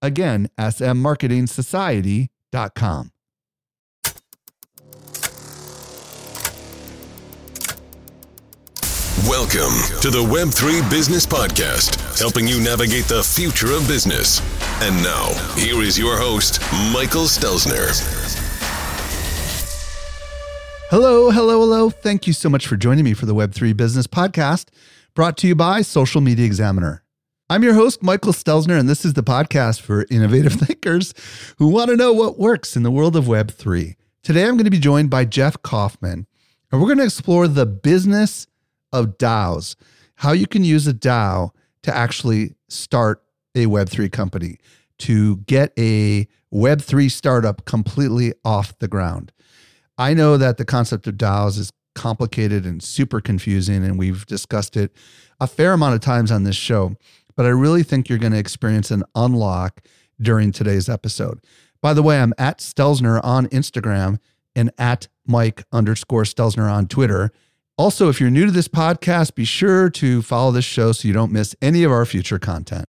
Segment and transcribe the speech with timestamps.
[0.00, 3.10] Again, smmarketingsociety.com.
[9.26, 14.40] Welcome to the Web3 Business Podcast, helping you navigate the future of business.
[14.80, 16.60] And now, here is your host,
[16.94, 17.88] Michael Stelzner.
[20.90, 21.90] Hello, hello, hello.
[21.90, 24.68] Thank you so much for joining me for the Web3 Business Podcast,
[25.14, 27.02] brought to you by Social Media Examiner.
[27.50, 31.14] I'm your host, Michael Stelzner, and this is the podcast for innovative thinkers
[31.56, 33.96] who want to know what works in the world of Web3.
[34.22, 36.26] Today, I'm going to be joined by Jeff Kaufman,
[36.70, 38.46] and we're going to explore the business
[38.92, 39.76] of DAOs,
[40.16, 41.52] how you can use a DAO
[41.84, 43.22] to actually start
[43.54, 44.58] a Web3 company,
[44.98, 49.32] to get a Web3 startup completely off the ground.
[49.96, 54.76] I know that the concept of DAOs is complicated and super confusing, and we've discussed
[54.76, 54.92] it
[55.40, 56.94] a fair amount of times on this show,
[57.38, 59.86] but I really think you're going to experience an unlock
[60.20, 61.38] during today's episode.
[61.80, 64.18] By the way, I'm at Stelzner on Instagram
[64.56, 67.30] and at Mike underscore Stelzner on Twitter.
[67.76, 71.14] Also, if you're new to this podcast, be sure to follow this show so you
[71.14, 72.86] don't miss any of our future content.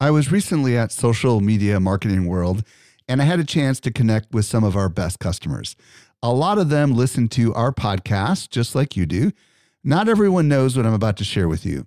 [0.00, 2.64] I was recently at Social Media Marketing World
[3.06, 5.76] and I had a chance to connect with some of our best customers.
[6.20, 9.30] A lot of them listen to our podcast just like you do.
[9.84, 11.86] Not everyone knows what I'm about to share with you.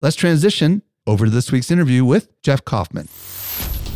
[0.00, 3.08] Let's transition over to this week's interview with Jeff Kaufman.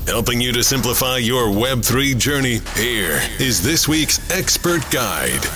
[0.08, 5.46] Helping you to simplify your Web3 journey, here is this week's expert guide.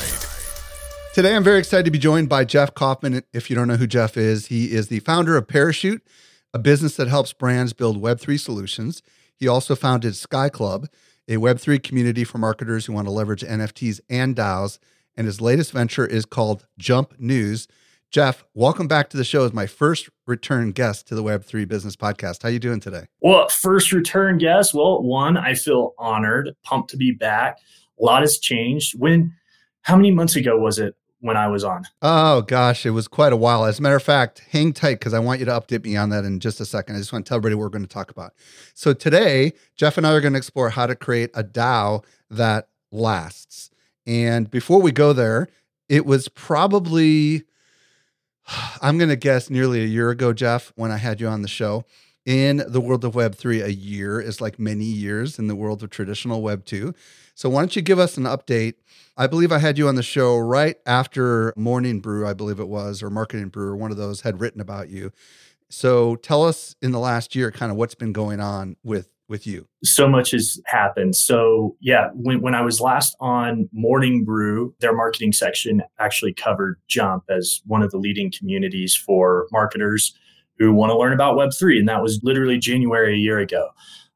[1.15, 3.25] Today, I'm very excited to be joined by Jeff Kaufman.
[3.33, 6.07] If you don't know who Jeff is, he is the founder of Parachute,
[6.55, 9.03] a business that helps brands build Web3 solutions.
[9.35, 10.87] He also founded Sky Club,
[11.27, 14.79] a Web3 community for marketers who want to leverage NFTs and DAOs.
[15.17, 17.67] And his latest venture is called Jump News.
[18.11, 21.97] Jeff, welcome back to the show as my first return guest to the Web3 Business
[21.97, 22.43] Podcast.
[22.43, 23.07] How you doing today?
[23.21, 24.73] Well, first return guest.
[24.73, 27.59] Well, one, I feel honored, pumped to be back.
[28.01, 28.99] A lot has changed.
[28.99, 29.35] When,
[29.83, 31.85] how many months ago was it when I was on?
[32.01, 33.65] Oh gosh, it was quite a while.
[33.65, 36.11] As a matter of fact, hang tight because I want you to update me on
[36.11, 36.95] that in just a second.
[36.95, 38.35] I just want to tell everybody what we're going to talk about.
[38.73, 42.69] So today, Jeff and I are going to explore how to create a DAO that
[42.93, 43.71] lasts.
[44.07, 45.49] And before we go there,
[45.89, 47.43] it was probably
[48.83, 51.49] I'm going to guess nearly a year ago, Jeff, when I had you on the
[51.49, 51.85] show.
[52.25, 55.85] In the world of Web 3, a year is like many years in the world
[55.85, 56.93] of traditional Web 2.
[57.37, 58.75] So, why don't you give us an update?
[59.17, 62.69] I believe I had you on the show right after Morning Brew, I believe it
[62.69, 65.13] was, or Marketing Brew, or one of those had written about you.
[65.69, 69.47] So, tell us in the last year kind of what's been going on with with
[69.47, 69.67] you?
[69.85, 71.17] So much has happened.
[71.17, 76.81] So yeah, when, when I was last on Morning Brew, their marketing section actually covered
[76.89, 80.15] Jump as one of the leading communities for marketers
[80.59, 81.79] who want to learn about Web3.
[81.79, 83.69] And that was literally January a year ago.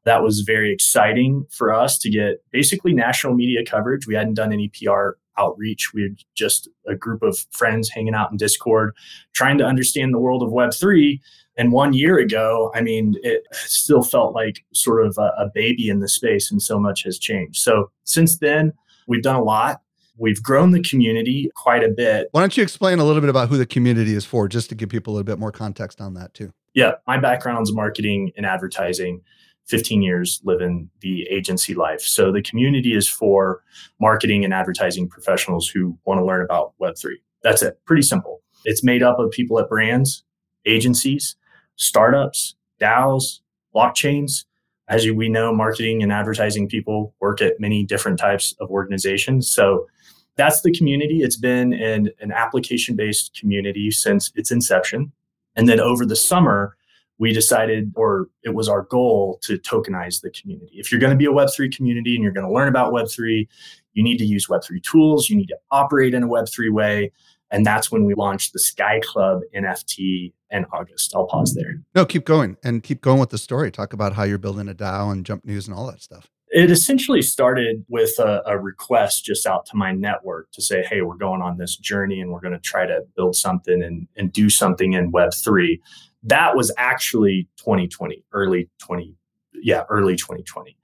[0.03, 4.07] That was very exciting for us to get basically national media coverage.
[4.07, 5.93] We hadn't done any PR outreach.
[5.93, 8.95] We had just a group of friends hanging out in Discord,
[9.33, 11.19] trying to understand the world of Web3
[11.57, 15.89] and one year ago, I mean, it still felt like sort of a, a baby
[15.89, 17.61] in the space, and so much has changed.
[17.61, 18.73] So since then,
[19.07, 19.81] we've done a lot.
[20.17, 22.29] We've grown the community quite a bit.
[22.31, 24.75] Why don't you explain a little bit about who the community is for, just to
[24.75, 26.53] give people a little bit more context on that, too?
[26.73, 29.21] Yeah, my background's marketing and advertising.
[29.67, 32.01] 15 years living the agency life.
[32.01, 33.63] So the community is for
[34.01, 37.11] marketing and advertising professionals who want to learn about Web3.
[37.43, 37.79] That's it.
[37.85, 38.41] Pretty simple.
[38.65, 40.23] It's made up of people at brands,
[40.65, 41.35] agencies,
[41.81, 43.39] startups, DAOs,
[43.75, 44.45] blockchains.
[44.87, 49.49] As we know, marketing and advertising people work at many different types of organizations.
[49.49, 49.87] So
[50.35, 51.21] that's the community.
[51.23, 55.11] It's been an, an application based community since its inception.
[55.55, 56.75] And then over the summer,
[57.17, 60.73] we decided, or it was our goal to tokenize the community.
[60.73, 63.47] If you're going to be a Web3 community and you're going to learn about Web3,
[63.93, 67.11] you need to use Web3 tools, you need to operate in a Web3 way.
[67.51, 71.13] And that's when we launched the Sky Club NFT in August.
[71.15, 71.81] I'll pause there.
[71.95, 73.71] No, keep going and keep going with the story.
[73.71, 76.27] Talk about how you're building a DAO and Jump News and all that stuff.
[76.53, 81.01] It essentially started with a, a, request just out to my network to say, hey,
[81.01, 84.33] we're going on this journey and we're going to try to build something and, and
[84.33, 85.79] do something in Web3
[86.23, 89.15] that was actually 2020, early 20,
[89.61, 90.77] yeah, early 2020.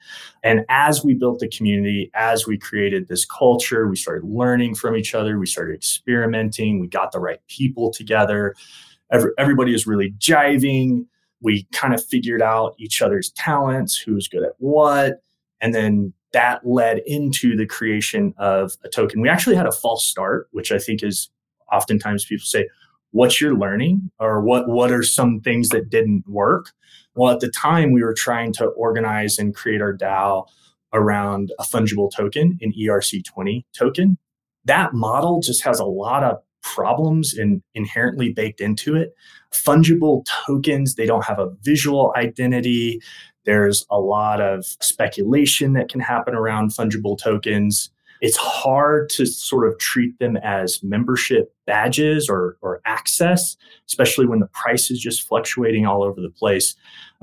[0.44, 4.96] And as we built the community, as we created this culture, we started learning from
[4.96, 8.56] each other, we started experimenting, we got the right people together.
[9.12, 11.06] Every, everybody is really jiving.
[11.42, 15.22] We kind of figured out each other's talents, who's good at what.
[15.62, 19.22] And then that led into the creation of a token.
[19.22, 21.30] We actually had a false start, which I think is
[21.72, 22.68] oftentimes people say,
[23.12, 26.72] what you're learning or what what are some things that didn't work
[27.16, 30.46] well at the time we were trying to organize and create our dao
[30.94, 34.18] around a fungible token an erc20 token
[34.66, 39.14] that model just has a lot of problems and inherently baked into it
[39.54, 43.00] fungible tokens they don't have a visual identity
[43.46, 47.90] there's a lot of speculation that can happen around fungible tokens
[48.22, 53.56] it's hard to sort of treat them as membership badges or, or access,
[53.88, 56.76] especially when the price is just fluctuating all over the place.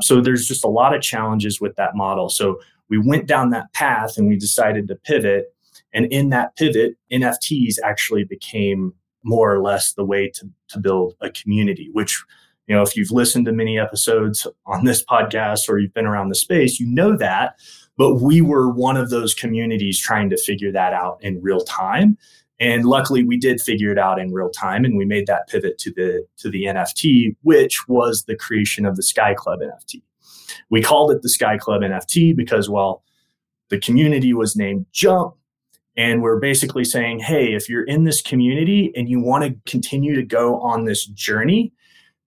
[0.02, 2.28] So there's just a lot of challenges with that model.
[2.28, 5.46] So we went down that path and we decided to pivot.
[5.92, 8.92] And in that pivot, NFTs actually became
[9.24, 12.22] more or less the way to, to build a community, which
[12.66, 16.30] you know if you've listened to many episodes on this podcast or you've been around
[16.30, 17.58] the space you know that
[17.96, 22.18] but we were one of those communities trying to figure that out in real time.
[22.60, 25.78] And luckily we did figure it out in real time and we made that pivot
[25.78, 30.02] to the to the NFT, which was the creation of the Sky Club NFT.
[30.70, 33.02] We called it the Sky Club NFT because well,
[33.70, 35.34] the community was named Jump.
[35.96, 40.14] And we're basically saying, hey, if you're in this community and you want to continue
[40.16, 41.72] to go on this journey,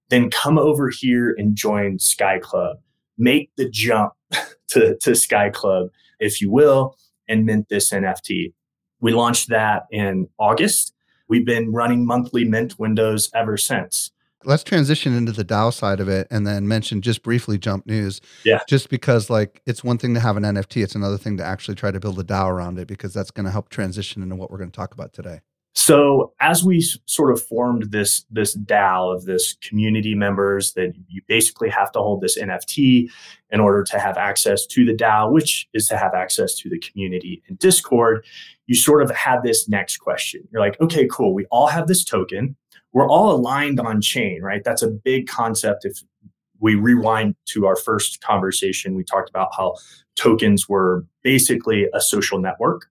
[0.10, 2.78] then come over here and join Sky Club.
[3.18, 4.14] Make the jump
[4.70, 6.96] to, to Sky Club, if you will,
[7.28, 8.54] and mint this NFT.
[9.02, 10.94] We launched that in August.
[11.28, 14.12] We've been running monthly mint windows ever since.
[14.48, 18.22] Let's transition into the DAO side of it and then mention just briefly Jump News.
[18.46, 18.62] Yeah.
[18.68, 21.76] Just because, like, it's one thing to have an NFT, it's another thing to actually
[21.76, 24.50] try to build a DAO around it because that's going to help transition into what
[24.50, 25.42] we're going to talk about today.
[25.78, 31.22] So as we sort of formed this this DAO of this community members that you
[31.28, 33.12] basically have to hold this NFT
[33.52, 36.80] in order to have access to the DAO, which is to have access to the
[36.80, 38.26] community in Discord,
[38.68, 40.48] you sort of have this next question.
[40.52, 41.34] You're like, okay, cool.
[41.34, 42.56] We all have this token.
[42.94, 44.64] We're all aligned on chain, right?
[44.64, 45.86] That's a big concept.
[45.86, 46.02] If
[46.60, 49.76] we rewind to our first conversation, we talked about how
[50.16, 52.88] tokens were basically a social network,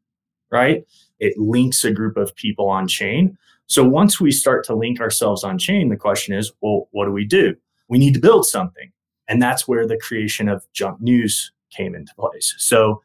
[0.50, 0.84] right?
[1.18, 3.36] it links a group of people on chain.
[3.66, 7.12] So once we start to link ourselves on chain, the question is, well, what do
[7.12, 7.54] we do?
[7.88, 8.92] We need to build something.
[9.28, 12.54] And that's where the creation of Jump News came into place.
[12.58, 13.02] So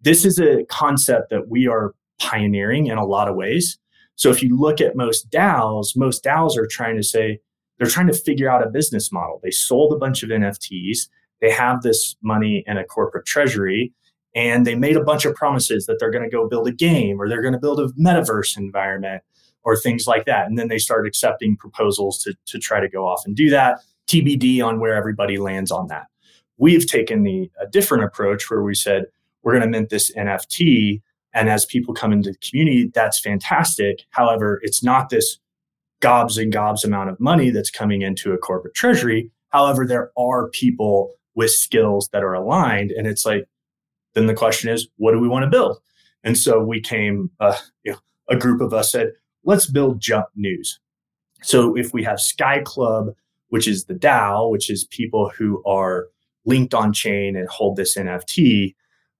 [0.00, 3.78] this is a concept that we are pioneering in a lot of ways.
[4.16, 7.40] So if you look at most DAOs, most DAOs are trying to say,
[7.78, 9.40] they're trying to figure out a business model.
[9.42, 11.08] They sold a bunch of NFTs.
[11.40, 13.92] They have this money in a corporate treasury
[14.34, 17.20] and they made a bunch of promises that they're going to go build a game
[17.20, 19.22] or they're going to build a metaverse environment
[19.64, 20.46] or things like that.
[20.46, 23.80] And then they start accepting proposals to, to try to go off and do that.
[24.08, 26.06] TBD on where everybody lands on that.
[26.56, 29.04] We've taken the a different approach where we said
[29.42, 31.02] we're going to mint this NFT,
[31.38, 34.04] and as people come into the community, that's fantastic.
[34.10, 35.38] However, it's not this
[36.00, 39.30] gobs and gobs amount of money that's coming into a corporate treasury.
[39.50, 43.48] However, there are people with skills that are aligned, and it's like
[44.14, 45.78] then the question is, what do we want to build?
[46.24, 49.12] And so we came, uh, you know, a group of us said,
[49.44, 50.80] let's build Jump News.
[51.42, 53.14] So if we have Sky Club,
[53.50, 56.08] which is the DAO, which is people who are
[56.44, 58.74] linked on chain and hold this NFT,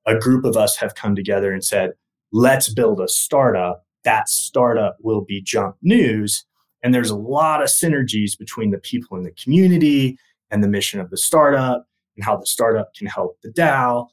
[0.05, 1.93] a group of us have come together and said,
[2.33, 3.85] let's build a startup.
[4.05, 6.45] That startup will be Jump News.
[6.83, 10.19] And there's a lot of synergies between the people in the community
[10.51, 14.09] and the mission of the startup and how the startup can help the DAO,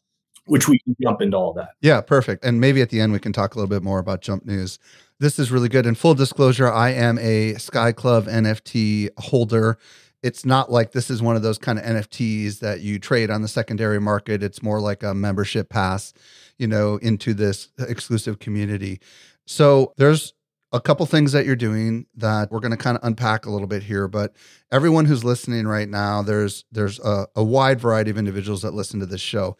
[0.47, 1.69] which we can jump into all that.
[1.81, 2.43] Yeah, perfect.
[2.43, 4.79] And maybe at the end we can talk a little bit more about Jump News.
[5.19, 5.85] This is really good.
[5.85, 9.77] And full disclosure, I am a Sky Club NFT holder.
[10.23, 13.43] It's not like this is one of those kind of NFTs that you trade on
[13.43, 14.41] the secondary market.
[14.41, 16.13] It's more like a membership pass,
[16.57, 18.99] you know, into this exclusive community.
[19.45, 20.33] So there's
[20.75, 23.67] a couple things that you're doing that we're going to kind of unpack a little
[23.67, 24.35] bit here but
[24.71, 28.99] everyone who's listening right now there's there's a, a, wide variety of individuals that listen
[28.99, 29.55] to this show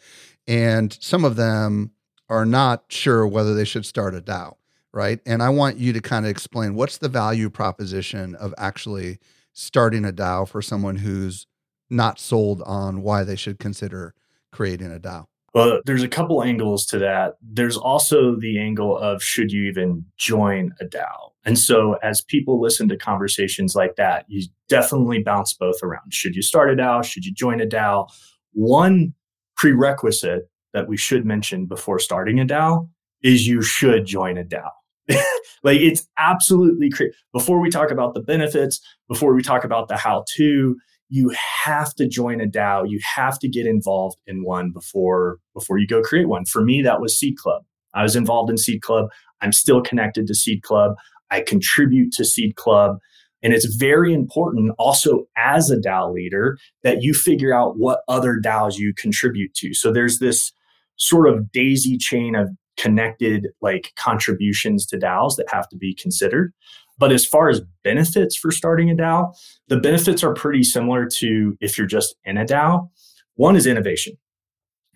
[0.45, 1.91] and some of them
[2.27, 4.55] are not sure whether they should start a dao
[4.93, 9.17] right and i want you to kind of explain what's the value proposition of actually
[9.53, 11.47] starting a dao for someone who's
[11.89, 14.13] not sold on why they should consider
[14.51, 17.35] creating a dao well, there's a couple angles to that.
[17.41, 21.31] There's also the angle of should you even join a DAO?
[21.45, 26.13] And so as people listen to conversations like that, you definitely bounce both around.
[26.13, 27.05] Should you start a DAO?
[27.05, 28.11] Should you join a DAO?
[28.51, 29.13] One
[29.55, 32.89] prerequisite that we should mention before starting a DAO
[33.23, 34.69] is you should join a DAO.
[35.63, 37.13] like it's absolutely crazy.
[37.31, 40.75] Before we talk about the benefits, before we talk about the how to,
[41.09, 41.33] you
[41.63, 42.89] have to join a DAO.
[42.89, 46.45] You have to get involved in one before before you go create one.
[46.45, 47.63] For me, that was Seed Club.
[47.93, 49.09] I was involved in Seed Club.
[49.41, 50.95] I'm still connected to Seed Club.
[51.31, 52.97] I contribute to Seed Club.
[53.43, 58.39] And it's very important also as a DAO leader that you figure out what other
[58.43, 59.73] DAOs you contribute to.
[59.73, 60.51] So there's this
[60.95, 66.53] sort of daisy chain of connected like contributions to DAOs that have to be considered.
[66.97, 69.35] But as far as benefits for starting a DAO,
[69.67, 72.89] the benefits are pretty similar to if you're just in a DAO.
[73.35, 74.17] One is innovation.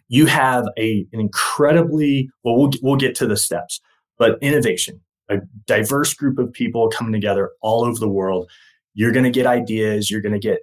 [0.08, 3.80] You have a, an incredibly, well, well, we'll get to the steps,
[4.18, 5.38] but innovation, a
[5.68, 8.50] diverse group of people coming together all over the world.
[8.94, 10.60] You're going to get ideas, you're going to get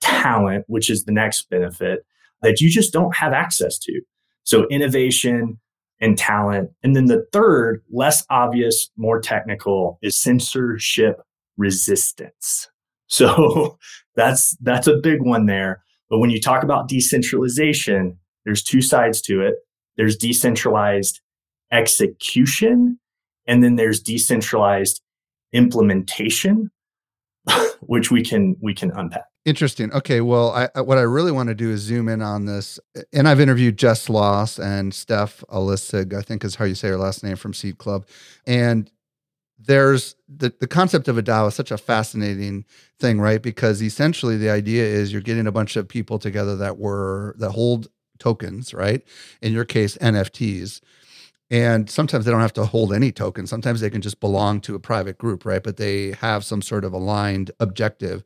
[0.00, 2.04] talent, which is the next benefit
[2.42, 4.00] that you just don't have access to.
[4.44, 5.58] So innovation,
[6.00, 6.70] and talent.
[6.82, 11.20] And then the third, less obvious, more technical, is censorship
[11.56, 12.68] resistance.
[13.06, 13.78] So
[14.16, 15.82] that's that's a big one there.
[16.08, 19.54] But when you talk about decentralization, there's two sides to it.
[19.96, 21.20] There's decentralized
[21.72, 22.98] execution,
[23.46, 25.00] and then there's decentralized
[25.52, 26.70] implementation,
[27.80, 29.24] which we can we can unpack.
[29.46, 29.92] Interesting.
[29.94, 30.20] Okay.
[30.22, 32.80] Well, I, what I really want to do is zoom in on this.
[33.14, 36.98] And I've interviewed Jess Sloss and Steph Alinsug, I think is how you say her
[36.98, 38.06] last name from Seed Club.
[38.46, 38.90] And
[39.58, 42.64] there's the, the concept of a DAO is such a fascinating
[43.00, 43.42] thing, right?
[43.42, 47.52] Because essentially the idea is you're getting a bunch of people together that were that
[47.52, 47.88] hold
[48.18, 49.02] tokens, right?
[49.42, 50.80] In your case, NFTs.
[51.50, 53.46] And sometimes they don't have to hold any token.
[53.46, 55.62] Sometimes they can just belong to a private group, right?
[55.62, 58.24] But they have some sort of aligned objective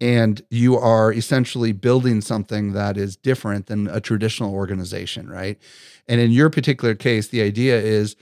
[0.00, 5.58] and you are essentially building something that is different than a traditional organization, right?
[6.08, 8.16] And in your particular case, the idea is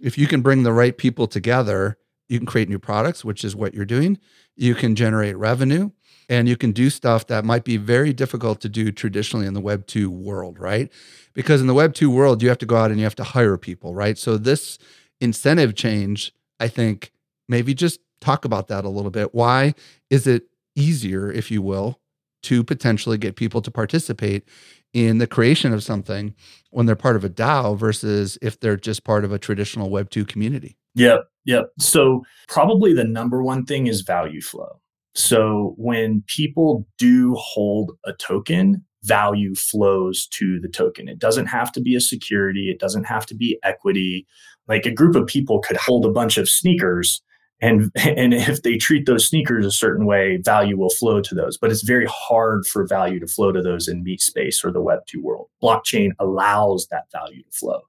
[0.00, 1.96] if you can bring the right people together,
[2.28, 4.18] you can create new products, which is what you're doing.
[4.56, 5.90] You can generate revenue
[6.28, 9.60] and you can do stuff that might be very difficult to do traditionally in the
[9.60, 10.92] Web 2 world, right?
[11.34, 13.24] Because in the Web 2 world, you have to go out and you have to
[13.24, 14.18] hire people, right?
[14.18, 14.78] So this
[15.20, 17.12] incentive change, I think,
[17.48, 19.34] maybe just talk about that a little bit.
[19.34, 19.74] Why
[20.10, 22.00] is it easier, if you will,
[22.44, 24.48] to potentially get people to participate
[24.92, 26.34] in the creation of something
[26.70, 30.10] when they're part of a DAO versus if they're just part of a traditional Web
[30.10, 30.76] 2 community.
[30.94, 31.24] Yep.
[31.44, 31.70] Yep.
[31.78, 34.80] So, probably the number one thing is value flow.
[35.14, 41.08] So, when people do hold a token, value flows to the token.
[41.08, 44.26] It doesn't have to be a security, it doesn't have to be equity.
[44.68, 47.20] Like a group of people could hold a bunch of sneakers
[47.62, 51.56] and and if they treat those sneakers a certain way value will flow to those.
[51.56, 54.82] But it's very hard for value to flow to those in meat space or the
[54.82, 55.48] web 2 world.
[55.62, 57.80] Blockchain allows that value to flow.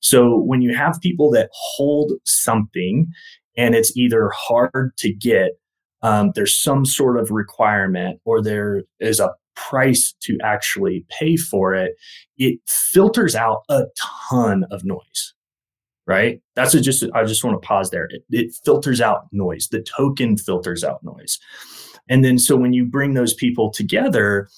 [0.00, 3.06] So when you have people that hold something
[3.56, 5.52] and it's either hard to get
[6.04, 11.74] um, there's some sort of requirement or there is a price to actually pay for
[11.74, 11.92] it
[12.38, 13.84] it filters out a
[14.24, 15.34] ton of noise
[16.06, 16.40] right?
[16.54, 18.08] That's just, I just want to pause there.
[18.10, 19.68] It, it filters out noise.
[19.68, 21.38] The token filters out noise.
[22.08, 24.48] And then, so when you bring those people together,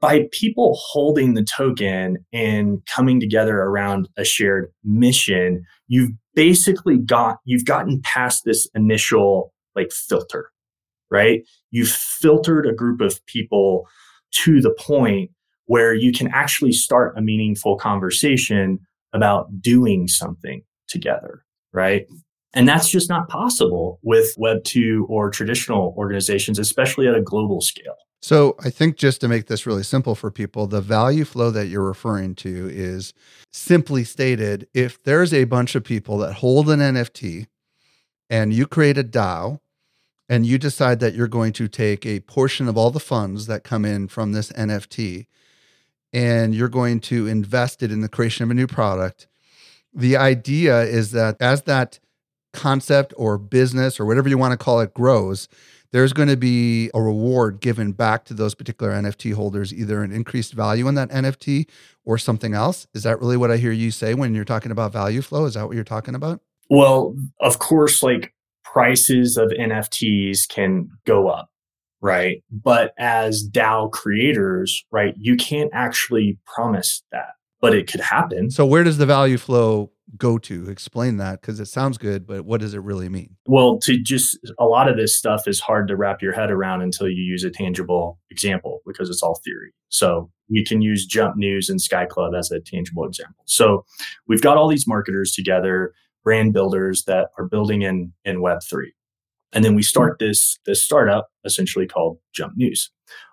[0.00, 7.38] by people holding the token and coming together around a shared mission, you've basically got,
[7.44, 10.50] you've gotten past this initial like filter,
[11.10, 11.42] right?
[11.70, 13.86] You've filtered a group of people
[14.32, 15.30] to the point
[15.66, 18.80] where you can actually start a meaningful conversation
[19.12, 22.06] about doing something together, right?
[22.54, 27.96] And that's just not possible with Web2 or traditional organizations, especially at a global scale.
[28.20, 31.68] So I think just to make this really simple for people, the value flow that
[31.68, 33.14] you're referring to is
[33.52, 37.46] simply stated if there's a bunch of people that hold an NFT
[38.28, 39.60] and you create a DAO
[40.28, 43.64] and you decide that you're going to take a portion of all the funds that
[43.64, 45.26] come in from this NFT
[46.12, 49.26] and you're going to invest it in the creation of a new product.
[49.92, 51.98] The idea is that as that
[52.52, 55.48] concept or business or whatever you want to call it grows,
[55.92, 60.12] there's going to be a reward given back to those particular NFT holders, either an
[60.12, 61.66] increased value in that NFT
[62.04, 62.86] or something else.
[62.94, 65.46] Is that really what I hear you say when you're talking about value flow?
[65.46, 66.40] Is that what you're talking about?
[66.68, 68.34] Well, of course, like
[68.64, 71.50] prices of NFTs can go up,
[72.00, 72.42] right?
[72.50, 78.50] But as DAO creators, right, you can't actually promise that, but it could happen.
[78.50, 80.68] So, where does the value flow go to?
[80.70, 83.36] Explain that because it sounds good, but what does it really mean?
[83.46, 86.82] Well, to just a lot of this stuff is hard to wrap your head around
[86.82, 89.72] until you use a tangible example because it's all theory.
[89.88, 93.42] So, we can use Jump News and Sky Club as a tangible example.
[93.46, 93.84] So,
[94.26, 95.92] we've got all these marketers together
[96.24, 98.88] brand builders that are building in in Web3.
[99.52, 99.86] And then we hmm.
[99.86, 102.90] start this this startup essentially called Jump News.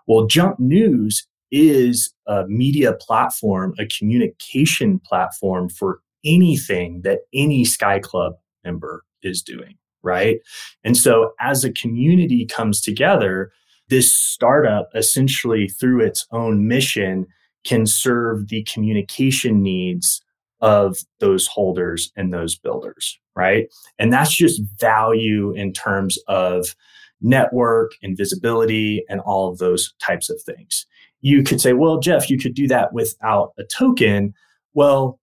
[0.07, 7.99] Well, Jump News is a media platform, a communication platform for anything that any Sky
[7.99, 10.37] Club member is doing, right?
[10.83, 13.51] And so as a community comes together,
[13.89, 17.27] this startup essentially through its own mission
[17.63, 20.21] can serve the communication needs
[20.61, 23.67] of those holders and those builders, right?
[23.99, 26.75] And that's just value in terms of
[27.21, 30.85] network and visibility and all of those types of things.
[31.21, 34.33] You could say, well, Jeff, you could do that without a token.
[34.73, 35.19] Well,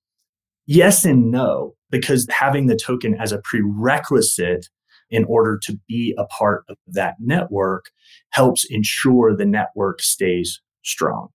[0.66, 4.68] yes and no, because having the token as a prerequisite
[5.10, 7.90] in order to be a part of that network
[8.30, 11.28] helps ensure the network stays strong.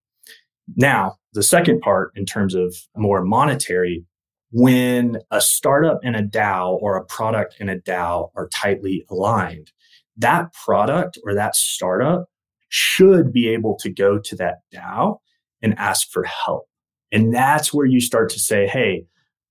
[0.75, 4.05] Now, the second part, in terms of more monetary,
[4.51, 9.71] when a startup and a DAO or a product and a DAO are tightly aligned,
[10.17, 12.25] that product or that startup
[12.69, 15.17] should be able to go to that DAO
[15.61, 16.67] and ask for help.
[17.11, 19.05] And that's where you start to say, hey,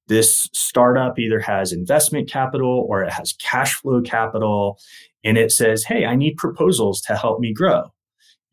[0.09, 4.79] this startup either has investment capital or it has cash flow capital.
[5.25, 7.85] And it says, hey, I need proposals to help me grow.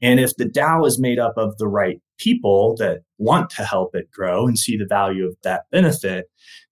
[0.04, 3.96] And if the DAO is made up of the right people that want to help
[3.96, 6.26] it grow and see the value of that benefit,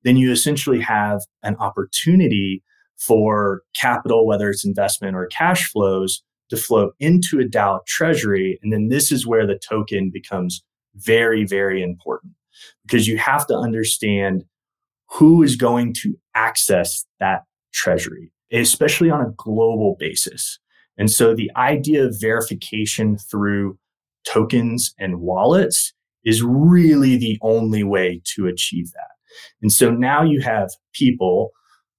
[0.04, 2.62] then you essentially have an opportunity
[3.00, 8.60] for capital, whether it's investment or cash flows, to flow into a DAO treasury.
[8.62, 10.62] And then this is where the token becomes
[10.96, 12.34] very, very important
[12.86, 14.44] because you have to understand
[15.10, 20.60] who is going to access that treasury, especially on a global basis.
[20.97, 23.77] And so the idea of verification through
[24.23, 29.12] tokens and wallets is really the only way to achieve that.
[29.62, 31.51] And so now you have people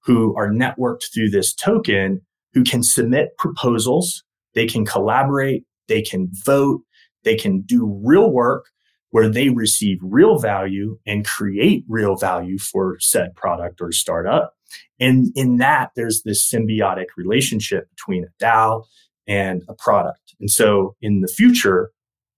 [0.05, 2.21] who are networked through this token
[2.55, 4.23] who can submit proposals,
[4.55, 6.83] they can collaborate, they can vote,
[7.25, 8.67] they can do real work
[9.11, 14.55] where they receive real value and create real value for said product or startup.
[15.01, 18.85] And in that, there's this symbiotic relationship between a DAO
[19.27, 20.35] and a product.
[20.41, 21.91] And so in the future,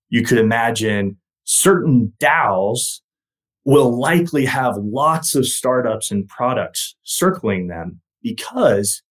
[0.08, 3.00] you could imagine certain DAOs
[3.64, 9.02] will likely have lots of startups and products circling them because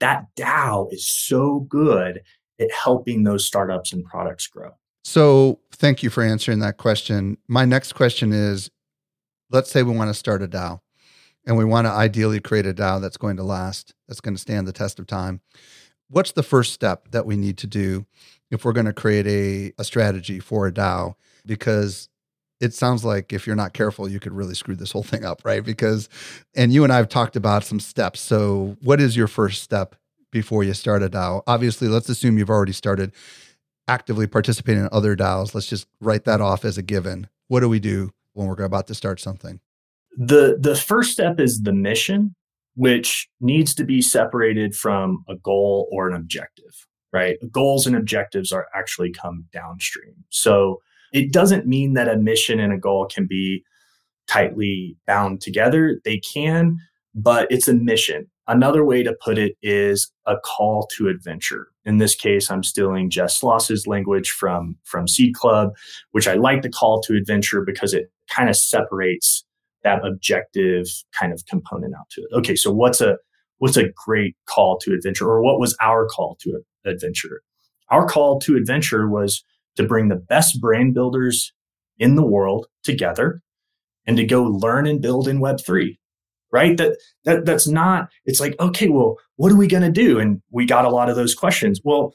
[0.00, 2.22] that DAO is so good
[2.58, 4.70] at helping those startups and products grow.
[5.02, 7.38] So, thank you for answering that question.
[7.48, 8.70] My next question is
[9.50, 10.80] let's say we want to start a DAO
[11.50, 14.40] and we want to ideally create a DAO that's going to last, that's going to
[14.40, 15.40] stand the test of time.
[16.08, 18.06] What's the first step that we need to do
[18.52, 21.16] if we're going to create a, a strategy for a DAO?
[21.44, 22.08] Because
[22.60, 25.42] it sounds like if you're not careful, you could really screw this whole thing up,
[25.44, 25.64] right?
[25.64, 26.08] Because,
[26.54, 28.20] and you and I have talked about some steps.
[28.20, 29.96] So, what is your first step
[30.30, 31.42] before you start a DAO?
[31.48, 33.12] Obviously, let's assume you've already started
[33.88, 35.52] actively participating in other DAOs.
[35.52, 37.26] Let's just write that off as a given.
[37.48, 39.58] What do we do when we're about to start something?
[40.16, 42.34] The the first step is the mission,
[42.74, 47.36] which needs to be separated from a goal or an objective, right?
[47.50, 50.14] Goals and objectives are actually come downstream.
[50.30, 50.80] So
[51.12, 53.64] it doesn't mean that a mission and a goal can be
[54.28, 56.00] tightly bound together.
[56.04, 56.78] They can,
[57.14, 58.30] but it's a mission.
[58.46, 61.68] Another way to put it is a call to adventure.
[61.84, 65.72] In this case, I'm stealing Jess Sloss's language from, from Seed Club,
[66.12, 69.44] which I like the call to adventure because it kind of separates
[69.84, 70.86] that objective
[71.18, 72.28] kind of component out to it.
[72.34, 73.16] Okay, so what's a
[73.58, 77.42] what's a great call to adventure, or what was our call to adventure?
[77.90, 79.44] Our call to adventure was
[79.76, 81.52] to bring the best brand builders
[81.98, 83.42] in the world together
[84.06, 85.96] and to go learn and build in Web3
[86.52, 86.76] right?
[86.76, 88.08] That that that's not.
[88.24, 90.18] It's like okay, well, what are we going to do?
[90.18, 91.80] And we got a lot of those questions.
[91.84, 92.12] Well,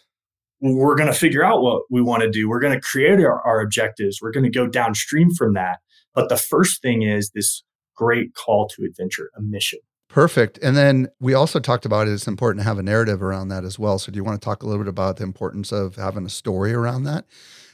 [0.61, 2.49] we're going to figure out what we want to do.
[2.49, 4.19] We're going to create our, our objectives.
[4.21, 5.79] We're going to go downstream from that.
[6.15, 7.63] But the first thing is this
[7.95, 9.79] great call to adventure, a mission.
[10.07, 10.57] Perfect.
[10.59, 13.65] And then we also talked about it, it's important to have a narrative around that
[13.65, 13.99] as well.
[13.99, 16.29] So do you want to talk a little bit about the importance of having a
[16.29, 17.25] story around that?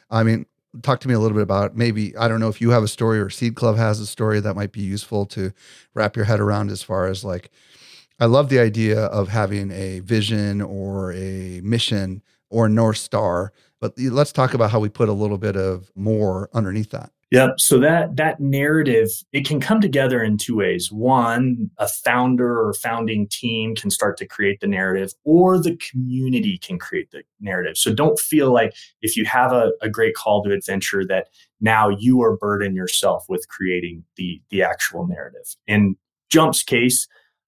[0.09, 0.45] I mean,
[0.81, 2.87] talk to me a little bit about maybe I don't know if you have a
[2.87, 5.51] story or Seed Club has a story that might be useful to
[5.93, 7.51] wrap your head around as far as like
[8.19, 13.93] I love the idea of having a vision or a mission or North Star, but
[13.97, 17.11] let's talk about how we put a little bit of more underneath that.
[17.31, 17.61] Yep.
[17.61, 20.91] So that that narrative it can come together in two ways.
[20.91, 26.57] One, a founder or founding team can start to create the narrative, or the community
[26.57, 27.77] can create the narrative.
[27.77, 31.27] So don't feel like if you have a, a great call to adventure that
[31.61, 35.55] now you are burden yourself with creating the the actual narrative.
[35.67, 35.95] In
[36.29, 37.07] Jump's case,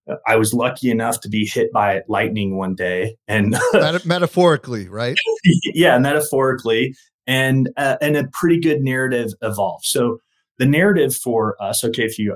[0.10, 3.58] uh, I was lucky enough to be hit by lightning one day, and
[4.06, 5.17] metaphorically, right?
[5.74, 6.96] yeah, metaphorically,
[7.27, 9.86] and uh, and a pretty good narrative evolved.
[9.86, 10.19] So
[10.57, 12.36] the narrative for us, okay, if you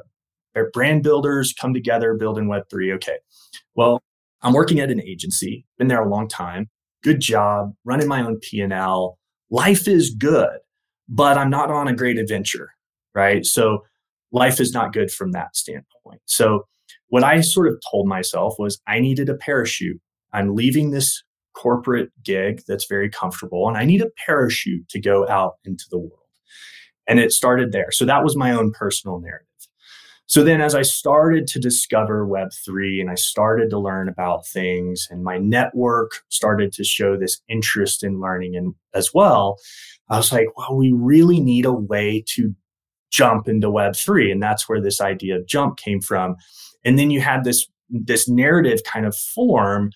[0.56, 3.18] are brand builders come together, build in Web three, okay.
[3.76, 4.02] Well,
[4.42, 6.70] I'm working at an agency, been there a long time,
[7.04, 9.18] good job, running my own P and L.
[9.50, 10.60] Life is good,
[11.08, 12.72] but I'm not on a great adventure,
[13.14, 13.46] right?
[13.46, 13.84] So
[14.32, 16.22] life is not good from that standpoint.
[16.26, 16.68] So
[17.10, 20.02] what I sort of told myself was I needed a parachute.
[20.34, 21.24] I'm leaving this
[21.58, 25.98] corporate gig that's very comfortable and I need a parachute to go out into the
[25.98, 26.14] world.
[27.08, 27.92] And it started there.
[27.92, 29.48] So that was my own personal narrative.
[30.28, 35.08] So then as I started to discover Web3 and I started to learn about things
[35.10, 39.58] and my network started to show this interest in learning and as well,
[40.10, 42.54] I was like, well, we really need a way to
[43.10, 44.32] jump into Web3.
[44.32, 46.36] And that's where this idea of jump came from.
[46.84, 49.92] And then you had this, this narrative kind of form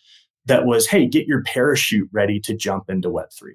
[0.46, 3.52] that was, hey, get your parachute ready to jump into Web3,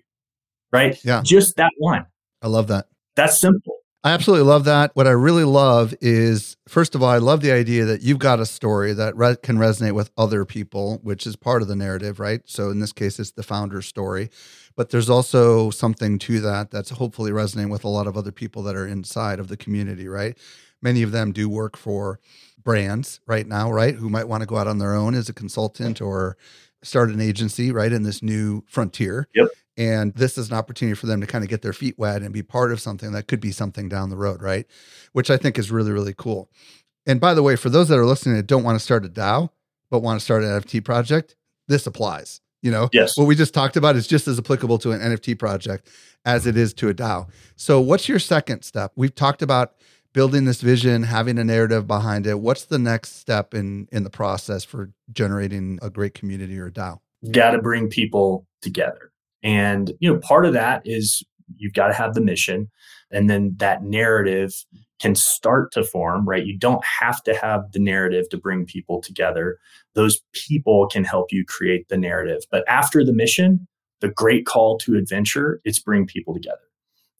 [0.72, 0.98] right?
[1.04, 1.22] Yeah.
[1.24, 2.06] Just that one.
[2.42, 2.86] I love that.
[3.16, 3.76] That's simple.
[4.04, 4.92] I absolutely love that.
[4.94, 8.38] What I really love is, first of all, I love the idea that you've got
[8.38, 12.20] a story that re- can resonate with other people, which is part of the narrative,
[12.20, 12.40] right?
[12.44, 14.30] So in this case, it's the founder's story.
[14.76, 18.62] But there's also something to that that's hopefully resonating with a lot of other people
[18.62, 20.38] that are inside of the community, right?
[20.82, 22.20] Many of them do work for
[22.62, 23.96] brands right now, right?
[23.96, 26.36] Who might want to go out on their own as a consultant or
[26.86, 29.28] start an agency, right, in this new frontier.
[29.34, 29.48] Yep.
[29.78, 32.32] And this is an opportunity for them to kind of get their feet wet and
[32.32, 34.66] be part of something that could be something down the road, right?
[35.12, 36.50] Which I think is really, really cool.
[37.06, 39.08] And by the way, for those that are listening that don't want to start a
[39.08, 39.50] DAO,
[39.90, 41.36] but want to start an NFT project,
[41.68, 42.40] this applies.
[42.62, 43.16] You know, yes.
[43.16, 45.88] what we just talked about is just as applicable to an NFT project
[46.24, 47.28] as it is to a DAO.
[47.54, 48.92] So, what's your second step?
[48.96, 49.74] We've talked about
[50.16, 52.40] building this vision, having a narrative behind it.
[52.40, 56.72] What's the next step in in the process for generating a great community or a
[56.72, 57.00] DAO?
[57.30, 59.12] Got to bring people together.
[59.42, 61.22] And you know, part of that is
[61.58, 62.70] you've got to have the mission
[63.10, 64.54] and then that narrative
[65.00, 66.46] can start to form, right?
[66.46, 69.58] You don't have to have the narrative to bring people together.
[69.94, 72.40] Those people can help you create the narrative.
[72.50, 73.68] But after the mission,
[74.00, 76.65] the great call to adventure, it's bring people together.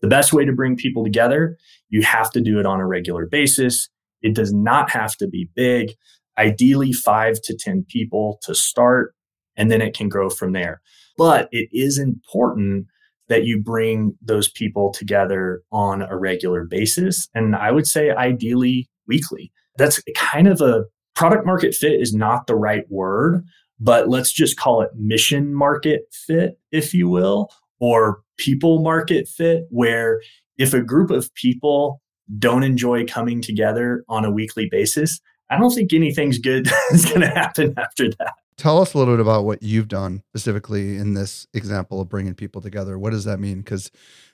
[0.02, 1.56] The best way to bring people together,
[1.88, 3.88] you have to do it on a regular basis.
[4.22, 5.92] It does not have to be big,
[6.38, 9.14] ideally five to 10 people to start,
[9.56, 10.80] and then it can grow from there.
[11.16, 12.86] But it is important
[13.28, 17.28] that you bring those people together on a regular basis.
[17.34, 19.52] And I would say ideally weekly.
[19.78, 23.44] That's kind of a product market fit is not the right word,
[23.80, 29.66] but let's just call it mission market fit, if you will, or people market fit
[29.70, 30.20] where
[30.58, 32.00] if a group of people
[32.38, 35.20] don't enjoy coming together on a weekly basis,
[35.50, 38.32] I don't think anything's good is going to happen after that.
[38.56, 42.34] Tell us a little bit about what you've done specifically in this example of bringing
[42.34, 42.98] people together.
[42.98, 43.58] What does that mean?
[43.58, 43.90] Because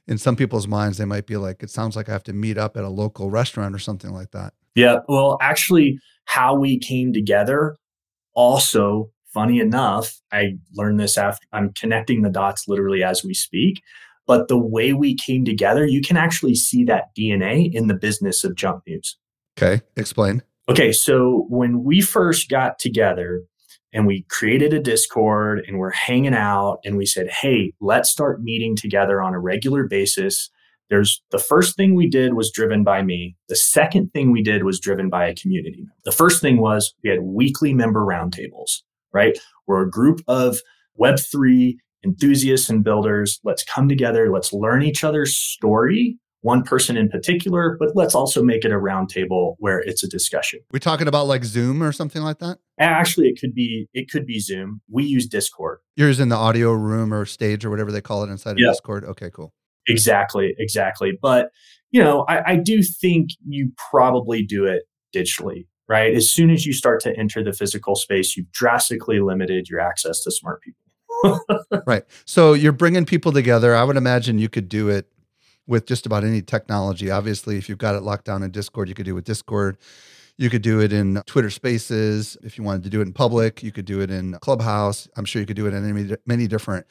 [0.07, 2.57] in some people's minds, they might be like, it sounds like I have to meet
[2.57, 4.55] up at a local restaurant or something like that.
[4.77, 4.99] Yeah.
[5.09, 7.77] Well, actually, how we came together
[8.35, 13.83] also funny enough, I learned this after I'm connecting the dots literally as we speak.
[14.27, 18.45] But the way we came together, you can actually see that DNA in the business
[18.45, 19.17] of Jump News.
[19.59, 20.43] Okay, explain.
[20.69, 23.43] Okay, so when we first got together
[23.93, 28.43] and we created a Discord and we're hanging out and we said, hey, let's start
[28.43, 30.51] meeting together on a regular basis.
[30.89, 33.37] There's the first thing we did was driven by me.
[33.49, 35.85] The second thing we did was driven by a community.
[36.05, 38.83] The first thing was we had weekly member roundtables
[39.13, 39.39] right?
[39.67, 40.59] We're a group of
[41.01, 43.41] Web3 enthusiasts and builders.
[43.45, 44.31] Let's come together.
[44.31, 48.77] Let's learn each other's story, one person in particular, but let's also make it a
[48.77, 50.61] roundtable where it's a discussion.
[50.73, 52.59] We're talking about like Zoom or something like that?
[52.79, 54.81] Actually, it could be it could be Zoom.
[54.91, 55.79] We use Discord.
[55.97, 58.69] Yours in the audio room or stage or whatever they call it inside of yeah.
[58.69, 59.05] Discord.
[59.05, 59.53] Okay, cool.
[59.89, 61.13] Exactly, exactly.
[61.21, 61.51] But
[61.91, 64.83] you know, I, I do think you probably do it
[65.15, 66.15] digitally right?
[66.15, 70.23] As soon as you start to enter the physical space, you've drastically limited your access
[70.25, 71.41] to smart people.
[71.87, 72.05] right.
[72.25, 73.75] So you're bringing people together.
[73.75, 75.07] I would imagine you could do it
[75.67, 77.11] with just about any technology.
[77.11, 79.79] Obviously, if you've got it locked down in Discord, you could do it with Discord.
[80.39, 82.37] You could do it in Twitter Spaces.
[82.43, 85.09] If you wanted to do it in public, you could do it in Clubhouse.
[85.17, 86.87] I'm sure you could do it in many, many different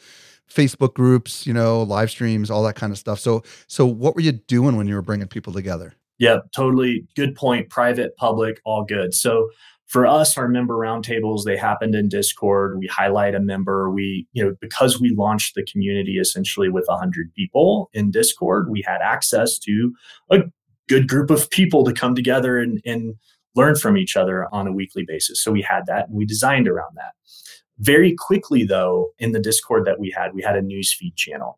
[0.49, 3.19] Facebook groups, you know, live streams, all that kind of stuff.
[3.19, 5.95] So, so what were you doing when you were bringing people together?
[6.21, 7.71] Yeah, totally good point.
[7.71, 9.15] Private, public, all good.
[9.15, 9.49] So
[9.87, 12.77] for us, our member roundtables, they happened in Discord.
[12.77, 13.89] We highlight a member.
[13.89, 18.83] We, you know, because we launched the community essentially with 100 people in Discord, we
[18.85, 19.93] had access to
[20.29, 20.41] a
[20.87, 23.15] good group of people to come together and, and
[23.55, 25.43] learn from each other on a weekly basis.
[25.43, 27.13] So we had that and we designed around that.
[27.79, 31.57] Very quickly, though, in the Discord that we had, we had a newsfeed channel.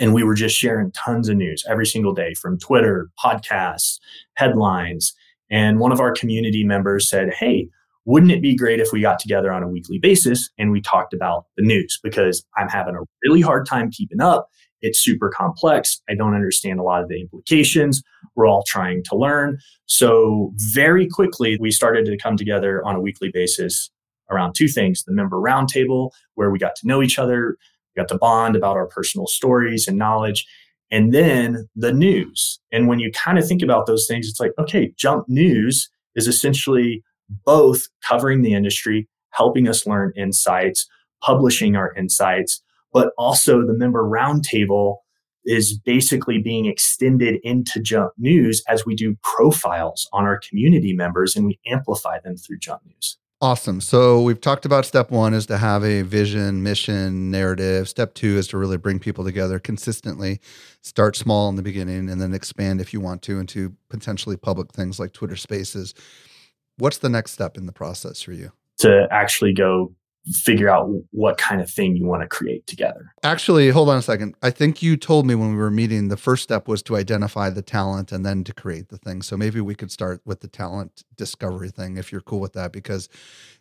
[0.00, 3.98] And we were just sharing tons of news every single day from Twitter, podcasts,
[4.34, 5.14] headlines.
[5.50, 7.68] And one of our community members said, Hey,
[8.04, 11.12] wouldn't it be great if we got together on a weekly basis and we talked
[11.12, 12.00] about the news?
[12.02, 14.48] Because I'm having a really hard time keeping up.
[14.80, 16.02] It's super complex.
[16.08, 18.02] I don't understand a lot of the implications.
[18.34, 19.58] We're all trying to learn.
[19.86, 23.90] So, very quickly, we started to come together on a weekly basis
[24.30, 27.56] around two things the member roundtable, where we got to know each other,
[27.94, 30.46] we got the bond about our personal stories and knowledge.
[30.90, 32.60] And then the news.
[32.70, 36.28] And when you kind of think about those things, it's like, okay, Jump News is
[36.28, 37.02] essentially
[37.46, 40.86] both covering the industry, helping us learn insights,
[41.22, 44.96] publishing our insights, but also the member roundtable
[45.44, 51.34] is basically being extended into Jump News as we do profiles on our community members
[51.34, 53.16] and we amplify them through Jump News.
[53.42, 53.80] Awesome.
[53.80, 57.88] So we've talked about step one is to have a vision, mission, narrative.
[57.88, 60.40] Step two is to really bring people together consistently.
[60.80, 64.70] Start small in the beginning and then expand if you want to into potentially public
[64.72, 65.92] things like Twitter spaces.
[66.78, 68.52] What's the next step in the process for you?
[68.78, 69.92] To actually go
[70.26, 73.12] figure out what kind of thing you want to create together.
[73.24, 74.36] Actually, hold on a second.
[74.42, 77.50] I think you told me when we were meeting the first step was to identify
[77.50, 79.22] the talent and then to create the thing.
[79.22, 82.72] So maybe we could start with the talent discovery thing if you're cool with that
[82.72, 83.08] because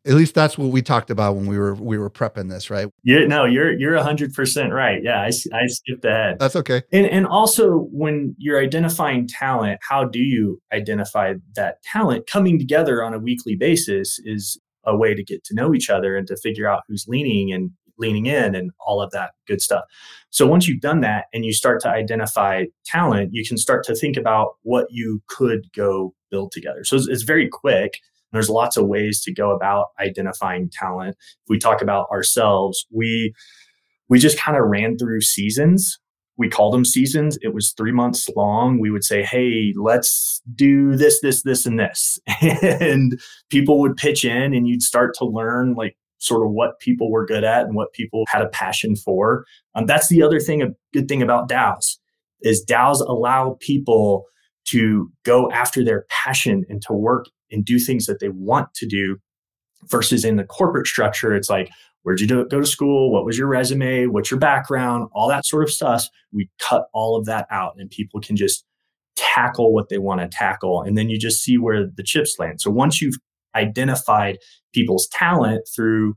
[0.05, 2.87] at least that's what we talked about when we were we were prepping this, right?
[3.03, 5.03] Yeah, no, you're you're 100% right.
[5.03, 6.37] Yeah, I I skipped ahead.
[6.39, 6.83] That's okay.
[6.91, 13.03] And and also when you're identifying talent, how do you identify that talent coming together
[13.03, 16.37] on a weekly basis is a way to get to know each other and to
[16.37, 19.83] figure out who's leaning and leaning in and all of that good stuff.
[20.29, 23.95] So once you've done that and you start to identify talent, you can start to
[23.95, 26.83] think about what you could go build together.
[26.83, 27.99] So it's, it's very quick.
[28.31, 31.15] There's lots of ways to go about identifying talent.
[31.19, 33.33] If we talk about ourselves, we
[34.09, 35.99] we just kind of ran through seasons
[36.41, 37.37] we called them seasons.
[37.43, 38.79] It was three months long.
[38.79, 42.17] We would say, hey, let's do this, this, this, and this.
[42.41, 47.11] and people would pitch in and you'd start to learn like sort of what people
[47.11, 49.45] were good at and what people had a passion for.
[49.75, 51.97] Um, that's the other thing, a good thing about DAOs
[52.41, 54.25] is DAOs allow people
[54.69, 58.87] to go after their passion and to work and do things that they want to
[58.87, 59.17] do
[59.89, 61.69] versus in the corporate structure it's like
[62.03, 63.11] Where'd you do, go to school?
[63.11, 64.07] What was your resume?
[64.07, 65.07] What's your background?
[65.13, 66.07] All that sort of stuff.
[66.33, 68.65] We cut all of that out and people can just
[69.15, 70.81] tackle what they want to tackle.
[70.81, 72.61] And then you just see where the chips land.
[72.61, 73.17] So once you've
[73.55, 74.37] identified
[74.73, 76.15] people's talent through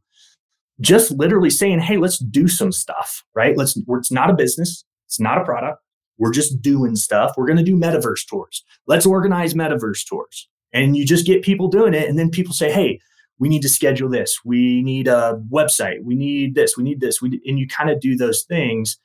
[0.81, 3.57] just literally saying, hey, let's do some stuff, right?
[3.57, 5.79] Let's, it's not a business, it's not a product.
[6.19, 7.33] We're just doing stuff.
[7.37, 8.65] We're going to do metaverse tours.
[8.87, 10.49] Let's organize metaverse tours.
[10.73, 12.09] And you just get people doing it.
[12.09, 13.01] And then people say, hey,
[13.39, 14.41] we need to schedule this.
[14.45, 16.03] We need a website.
[16.03, 16.77] We need this.
[16.77, 17.21] We need this.
[17.21, 18.99] We and you kind of do those things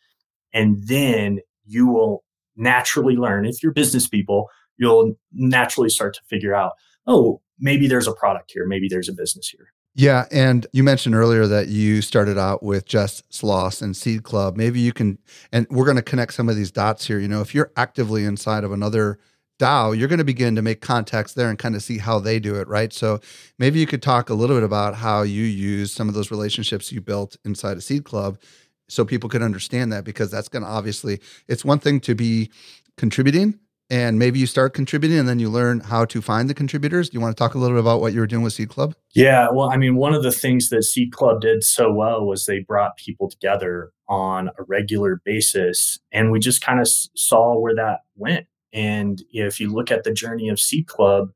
[0.53, 2.23] and then you will
[2.55, 6.73] naturally learn if you're business people you'll naturally start to figure out
[7.07, 8.65] oh maybe there's a product here.
[8.65, 9.73] Maybe there's a business here.
[9.95, 14.55] Yeah and you mentioned earlier that you started out with Jess Sloss and seed club.
[14.55, 15.17] Maybe you can
[15.51, 17.19] and we're going to connect some of these dots here.
[17.19, 19.19] You know if you're actively inside of another
[19.59, 22.39] DAO, you're going to begin to make contacts there and kind of see how they
[22.39, 22.91] do it, right?
[22.91, 23.19] So
[23.59, 26.91] maybe you could talk a little bit about how you use some of those relationships
[26.91, 28.39] you built inside a seed club
[28.87, 32.49] so people could understand that because that's going to obviously it's one thing to be
[32.97, 37.09] contributing and maybe you start contributing and then you learn how to find the contributors.
[37.09, 38.69] Do you want to talk a little bit about what you were doing with Seed
[38.69, 38.95] Club?
[39.15, 42.45] Yeah, well, I mean, one of the things that Seed Club did so well was
[42.45, 47.75] they brought people together on a regular basis, and we just kind of saw where
[47.75, 48.45] that went.
[48.73, 51.31] And you know, if you look at the journey of Seed Club,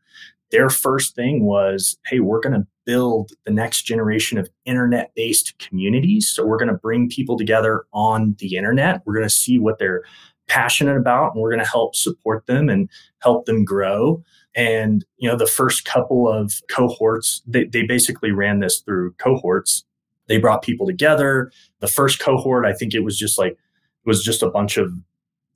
[0.52, 5.58] their first thing was, hey, we're going to build the next generation of internet based
[5.58, 6.30] communities.
[6.30, 9.02] So we're going to bring people together on the internet.
[9.06, 10.04] We're going to see what they're
[10.48, 14.24] passionate about and we're going to help support them and help them grow.
[14.56, 19.84] And, you know, the first couple of cohorts, they, they basically ran this through cohorts.
[20.28, 21.52] They brought people together.
[21.80, 24.93] The first cohort, I think it was just like, it was just a bunch of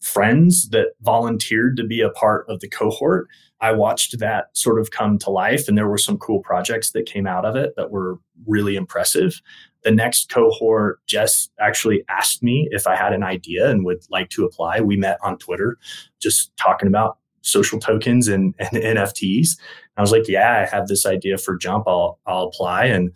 [0.01, 3.27] friends that volunteered to be a part of the cohort.
[3.59, 7.07] I watched that sort of come to life, and there were some cool projects that
[7.07, 9.41] came out of it that were really impressive.
[9.83, 14.29] The next cohort, Jess actually asked me if I had an idea and would like
[14.31, 14.81] to apply.
[14.81, 15.77] We met on Twitter,
[16.19, 19.57] just talking about social tokens and, and NFTs.
[19.95, 21.87] I was like, "Yeah, I have this idea for Jump.
[21.87, 23.11] I'll I'll apply." And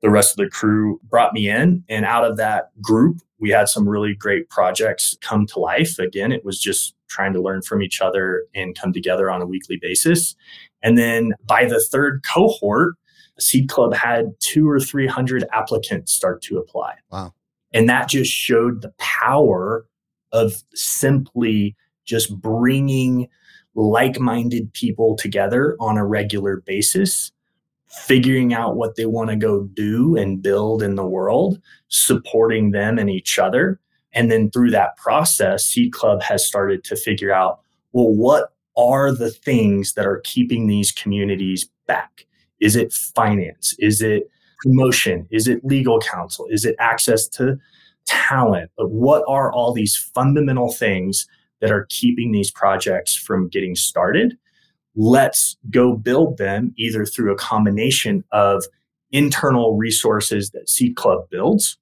[0.00, 3.68] the rest of the crew brought me in, and out of that group, we had
[3.68, 5.98] some really great projects come to life.
[5.98, 9.46] Again, it was just trying to learn from each other and come together on a
[9.46, 10.34] weekly basis.
[10.82, 12.94] And then by the third cohort,
[13.38, 16.94] Seed Club had two or 300 applicants start to apply.
[17.10, 17.34] Wow.
[17.72, 19.86] And that just showed the power
[20.32, 23.28] of simply just bringing
[23.74, 27.30] like minded people together on a regular basis
[27.90, 32.98] figuring out what they want to go do and build in the world, supporting them
[32.98, 33.80] and each other.
[34.12, 37.60] And then through that process, Seed Club has started to figure out
[37.92, 42.26] well, what are the things that are keeping these communities back?
[42.60, 43.74] Is it finance?
[43.78, 44.30] Is it
[44.62, 45.26] promotion?
[45.30, 46.46] Is it legal counsel?
[46.50, 47.58] Is it access to
[48.06, 48.70] talent?
[48.76, 51.26] But what are all these fundamental things
[51.60, 54.36] that are keeping these projects from getting started?
[54.94, 58.64] Let's go build them either through a combination of
[59.10, 61.78] internal resources that Seed Club builds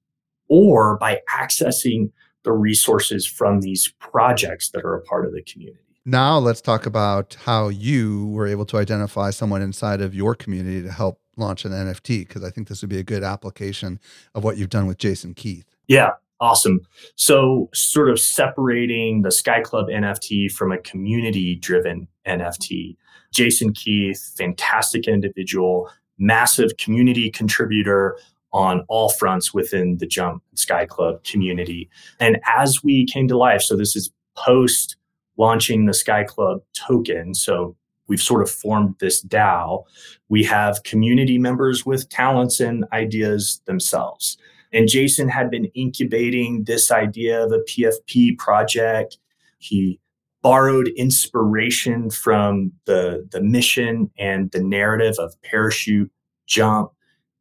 [0.47, 2.11] or by accessing
[2.43, 5.79] the resources from these projects that are a part of the community.
[6.05, 10.81] Now, let's talk about how you were able to identify someone inside of your community
[10.83, 13.99] to help launch an NFT, because I think this would be a good application
[14.33, 15.65] of what you've done with Jason Keith.
[15.87, 16.81] Yeah, awesome.
[17.15, 22.95] So, sort of separating the Sky Club NFT from a community driven NFT.
[23.31, 28.17] Jason Keith, fantastic individual, massive community contributor
[28.53, 31.89] on all fronts within the Jump Sky Club community.
[32.19, 34.95] And as we came to life, so this is post
[35.37, 37.33] launching the Sky Club token.
[37.33, 37.75] So
[38.07, 39.83] we've sort of formed this DAO.
[40.29, 44.37] We have community members with talents and ideas themselves.
[44.73, 49.17] And Jason had been incubating this idea of a PFP project.
[49.59, 49.99] He
[50.41, 56.11] borrowed inspiration from the, the mission and the narrative of Parachute,
[56.45, 56.91] Jump,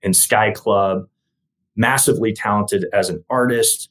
[0.03, 1.07] and Sky Club.
[1.79, 3.91] Massively talented as an artist,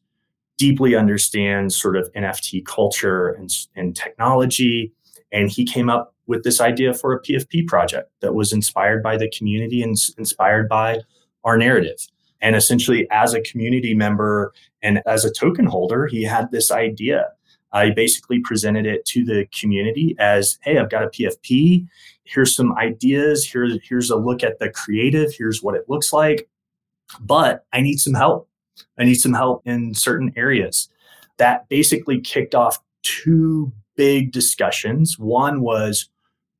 [0.58, 4.92] deeply understands sort of NFT culture and, and technology.
[5.32, 9.18] And he came up with this idea for a PFP project that was inspired by
[9.18, 11.02] the community and inspired by
[11.44, 12.00] our narrative.
[12.46, 14.54] And essentially, as a community member
[14.84, 17.26] and as a token holder, he had this idea
[17.76, 21.86] I basically presented it to the community as, hey, I've got a PFP.
[22.24, 23.46] Here's some ideas.
[23.46, 25.34] Here, here's a look at the creative.
[25.38, 26.48] Here's what it looks like.
[27.20, 28.48] But I need some help.
[28.98, 30.88] I need some help in certain areas.
[31.38, 35.20] That basically kicked off two big discussions.
[35.20, 36.10] One was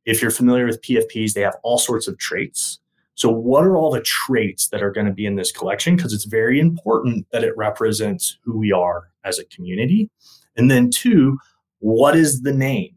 [0.06, 2.80] if you're familiar with PFPs, they have all sorts of traits.
[3.16, 5.96] So, what are all the traits that are going to be in this collection?
[5.96, 10.10] Because it's very important that it represents who we are as a community.
[10.58, 11.38] And then two,
[11.80, 12.96] what is the name?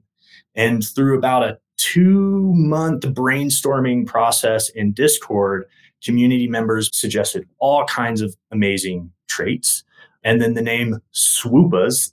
[0.54, 5.66] And through about a two month brainstorming process in Discord,
[6.02, 9.84] community members suggested all kinds of amazing traits.
[10.24, 12.12] And then the name Swoopas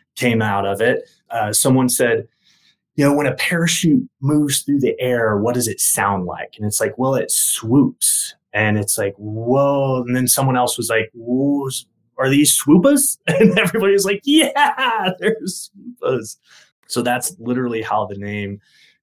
[0.16, 1.08] came out of it.
[1.30, 2.26] Uh, someone said,
[2.94, 6.54] you know, when a parachute moves through the air, what does it sound like?
[6.56, 8.34] And it's like, well, it swoops.
[8.52, 10.02] And it's like, whoa.
[10.06, 11.10] And then someone else was like,
[12.18, 13.18] are these swoopas?
[13.26, 16.36] And everybody's like, yeah, they're swoopas.
[16.86, 18.60] So that's literally how the name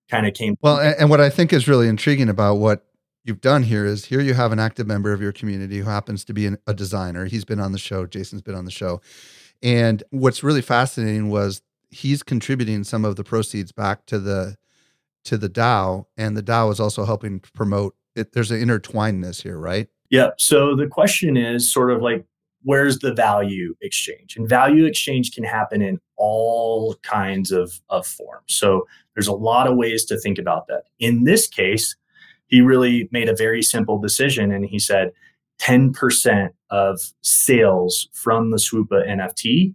[0.09, 0.55] kind of came.
[0.61, 2.85] Well, and, and what I think is really intriguing about what
[3.25, 6.23] you've done here is here you have an active member of your community who happens
[6.25, 7.25] to be an, a designer.
[7.25, 8.05] He's been on the show.
[8.05, 9.01] Jason's been on the show.
[9.61, 14.55] And what's really fascinating was he's contributing some of the proceeds back to the
[15.25, 18.33] to the DAO, and the DAO is also helping promote it.
[18.33, 19.87] There's an intertwinedness here, right?
[20.09, 20.29] Yeah.
[20.37, 22.25] So the question is sort of like
[22.63, 24.35] where's the value exchange?
[24.35, 28.43] And value exchange can happen in all kinds of, of forms.
[28.47, 28.85] So
[29.15, 30.83] there's a lot of ways to think about that.
[30.99, 31.95] In this case,
[32.47, 35.11] he really made a very simple decision and he said
[35.61, 39.73] 10% of sales from the Swoopa NFT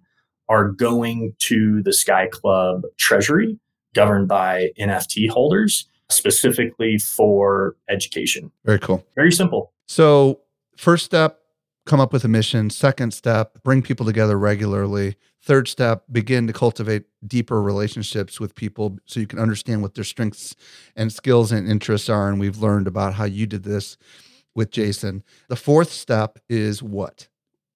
[0.49, 3.59] are going to the Sky Club treasury
[3.95, 8.51] governed by NFT holders specifically for education.
[8.64, 9.05] Very cool.
[9.14, 9.72] Very simple.
[9.86, 10.40] So,
[10.76, 11.40] first step,
[11.86, 12.70] come up with a mission.
[12.70, 15.16] Second step, bring people together regularly.
[15.42, 20.05] Third step, begin to cultivate deeper relationships with people so you can understand what their
[20.05, 20.57] strengths
[20.97, 22.28] and skills and interests are.
[22.28, 23.97] And we've learned about how you did this
[24.55, 25.22] with Jason.
[25.49, 27.28] The fourth step is what?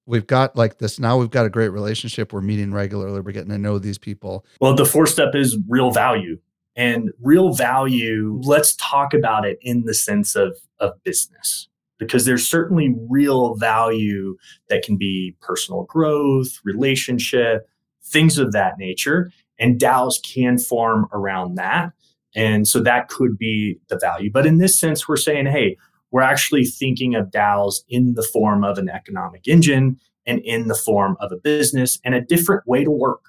[0.09, 2.33] We've got like this now, we've got a great relationship.
[2.33, 4.43] We're meeting regularly, we're getting to know these people.
[4.59, 6.39] Well, the fourth step is real value.
[6.75, 11.67] And real value, let's talk about it in the sense of, of business
[11.99, 14.37] because there's certainly real value
[14.69, 17.69] that can be personal growth, relationship,
[18.03, 19.31] things of that nature.
[19.59, 21.91] And DAOs can form around that.
[22.33, 24.31] And so that could be the value.
[24.31, 25.77] But in this sense, we're saying, hey,
[26.11, 30.75] we're actually thinking of DAOs in the form of an economic engine and in the
[30.75, 33.25] form of a business and a different way to work.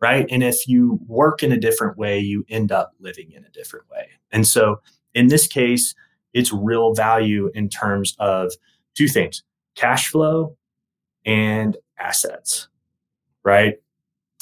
[0.00, 0.26] Right.
[0.30, 3.88] And if you work in a different way, you end up living in a different
[3.90, 4.08] way.
[4.30, 4.80] And so
[5.14, 5.94] in this case,
[6.34, 8.52] its real value in terms of
[8.94, 9.42] two things
[9.74, 10.56] cash flow
[11.24, 12.68] and assets,
[13.44, 13.74] right?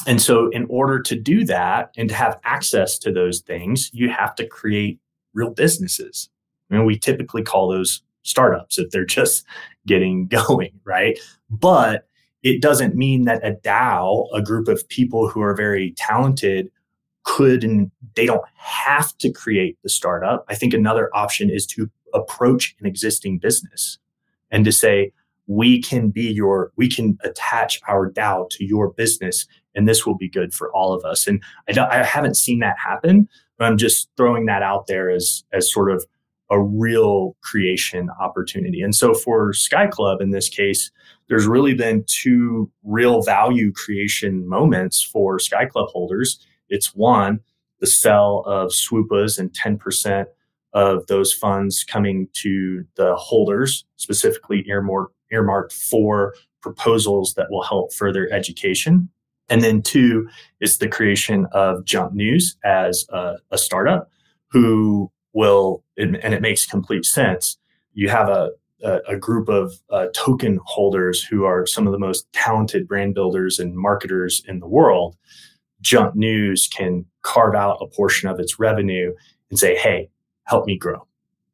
[0.06, 4.10] And so, in order to do that and to have access to those things, you
[4.10, 4.98] have to create
[5.32, 6.28] real businesses.
[6.70, 9.44] Mean, we typically call those startups if they're just
[9.86, 11.18] getting going, right?
[11.50, 12.08] But
[12.42, 16.70] it doesn't mean that a DAO, a group of people who are very talented,
[17.24, 20.44] could and they don't have to create the startup.
[20.48, 23.98] I think another option is to approach an existing business
[24.50, 25.10] and to say,
[25.46, 30.16] we can be your, we can attach our DAO to your business and this will
[30.16, 31.26] be good for all of us.
[31.26, 35.44] And I, I haven't seen that happen, but I'm just throwing that out there as,
[35.52, 36.04] as sort of
[36.50, 38.82] a real creation opportunity.
[38.82, 40.90] And so for Sky Club in this case,
[41.28, 46.38] there's really been two real value creation moments for Sky Club holders
[46.68, 47.40] it's one,
[47.80, 50.26] the sell of swoopas and 10%
[50.72, 57.92] of those funds coming to the holders, specifically earmarked, earmarked for proposals that will help
[57.92, 59.08] further education.
[59.48, 60.28] And then two
[60.60, 64.10] is the creation of Jump News as a, a startup
[64.50, 67.58] who will, and it makes complete sense.
[67.92, 68.50] You have a,
[69.08, 73.58] a, group of uh, token holders who are some of the most talented brand builders
[73.58, 75.16] and marketers in the world
[75.84, 79.14] Jump News can carve out a portion of its revenue
[79.50, 80.08] and say, hey,
[80.44, 81.06] help me grow.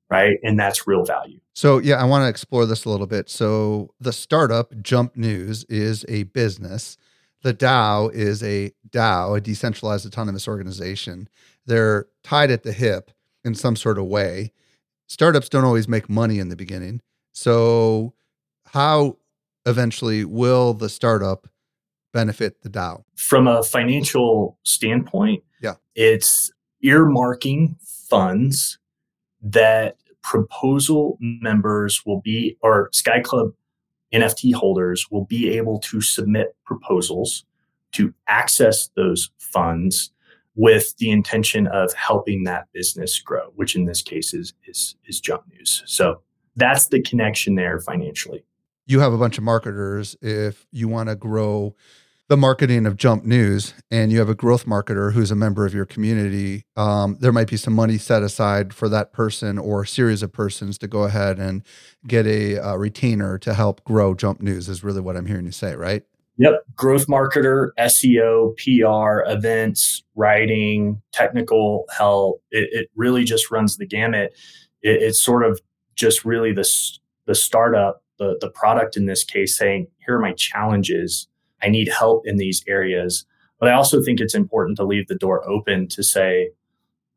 [0.09, 0.39] Right.
[0.43, 1.41] And that's real value.
[1.53, 3.29] So, yeah, I want to explore this a little bit.
[3.29, 6.97] So, the startup Jump News is a business.
[7.43, 11.29] The DAO is a DAO, a decentralized autonomous organization.
[11.67, 13.13] They're tied at the hip
[13.45, 14.53] in some sort of way.
[15.07, 17.01] Startups don't always make money in the beginning.
[17.33, 18.15] So,
[18.67, 19.17] how
[19.67, 21.49] eventually will the startup
[22.13, 23.03] benefit the DAO?
[23.17, 26.53] From a financial standpoint, yeah, it's
[26.85, 27.77] earmarking
[28.09, 28.79] funds
[29.43, 33.53] that proposal members will be or Sky Club
[34.13, 37.45] NFT holders will be able to submit proposals
[37.93, 40.13] to access those funds
[40.55, 45.21] with the intention of helping that business grow, which in this case is is is
[45.21, 45.83] Jump News.
[45.87, 46.21] So
[46.57, 48.45] that's the connection there financially
[48.91, 51.77] you have a bunch of marketers if you want to grow
[52.29, 55.75] the marketing of Jump News and you have a growth marketer who's a member of
[55.75, 60.23] your community, um, there might be some money set aside for that person or series
[60.23, 61.65] of persons to go ahead and
[62.07, 65.53] get a, a retainer to help grow Jump News, is really what I'm hearing you
[65.53, 66.05] say, right?
[66.41, 66.65] Yep.
[66.75, 72.43] Growth marketer, SEO, PR, events, writing, technical help.
[72.51, 74.33] It, it really just runs the gamut.
[74.81, 75.61] It, it's sort of
[75.97, 76.67] just really the,
[77.27, 81.29] the startup the, the product in this case saying, here are my challenges.
[81.63, 83.27] I need help in these areas.
[83.59, 86.53] But I also think it's important to leave the door open to say,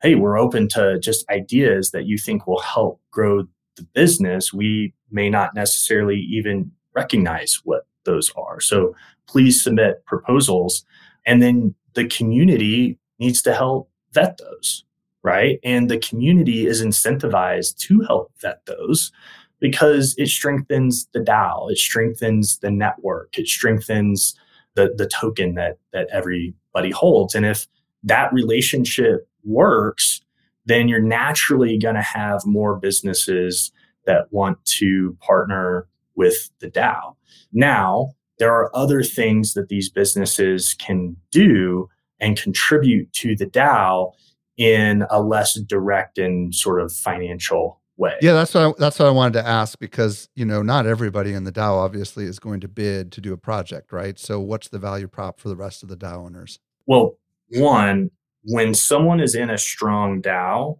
[0.01, 3.43] hey, we're open to just ideas that you think will help grow
[3.77, 4.51] the business.
[4.51, 8.59] We may not necessarily even recognize what those are.
[8.59, 8.95] So
[9.27, 10.85] please submit proposals.
[11.25, 14.83] And then the community needs to help vet those,
[15.23, 15.59] right?
[15.63, 19.11] And the community is incentivized to help vet those
[19.59, 24.35] because it strengthens the DAO, it strengthens the network, it strengthens
[24.75, 27.35] the, the token that, that everybody holds.
[27.35, 27.67] And if
[28.03, 30.21] that relationship works,
[30.65, 33.71] then you're naturally going to have more businesses
[34.05, 37.15] that want to partner with the DAO.
[37.51, 44.13] Now, there are other things that these businesses can do and contribute to the DAO
[44.57, 48.15] in a less direct and sort of financial way.
[48.21, 51.33] Yeah, that's what I, that's what I wanted to ask because you know not everybody
[51.33, 54.17] in the DAO obviously is going to bid to do a project, right?
[54.17, 56.59] So what's the value prop for the rest of the DAO owners?
[56.85, 57.17] Well,
[57.49, 58.09] one,
[58.43, 60.79] when someone is in a strong DAO,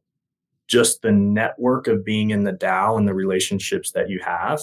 [0.68, 4.62] just the network of being in the DAO and the relationships that you have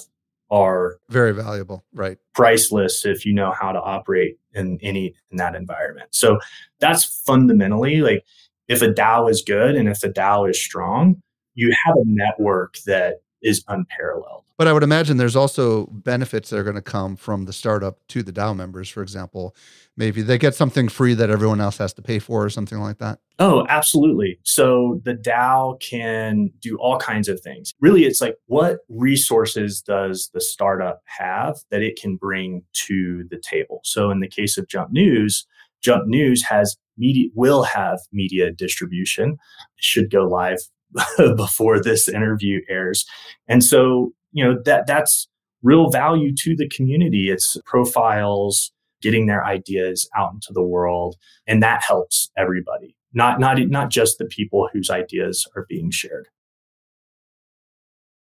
[0.50, 2.18] are very valuable, right?
[2.34, 6.08] Priceless if you know how to operate in any in that environment.
[6.12, 6.38] So
[6.80, 8.24] that's fundamentally like
[8.68, 11.22] if a DAO is good and if a DAO is strong,
[11.54, 14.44] you have a network that is unparalleled.
[14.60, 18.06] But I would imagine there's also benefits that are going to come from the startup
[18.08, 18.90] to the DAO members.
[18.90, 19.56] For example,
[19.96, 22.98] maybe they get something free that everyone else has to pay for or something like
[22.98, 23.20] that.
[23.38, 24.38] Oh, absolutely.
[24.42, 27.72] So the DAO can do all kinds of things.
[27.80, 33.40] Really, it's like what resources does the startup have that it can bring to the
[33.40, 33.80] table?
[33.82, 35.46] So in the case of Jump News,
[35.80, 39.30] Jump News has media will have media distribution.
[39.30, 39.38] It
[39.78, 40.58] should go live
[41.36, 43.06] before this interview airs.
[43.48, 45.28] And so, you know, that that's
[45.62, 47.30] real value to the community.
[47.30, 48.72] It's profiles,
[49.02, 51.16] getting their ideas out into the world,
[51.46, 52.96] and that helps everybody.
[53.12, 56.28] Not not not just the people whose ideas are being shared.